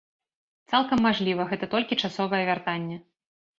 Цалкам 0.73 1.03
мажліва, 1.07 1.47
гэта 1.53 1.71
толькі 1.75 2.01
часовае 2.07 2.43
вяртанне. 2.51 3.01